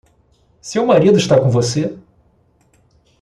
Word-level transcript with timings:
Seu 0.59 0.83
marido 0.83 1.15
está 1.15 1.39
com 1.39 1.51
você? 1.51 1.95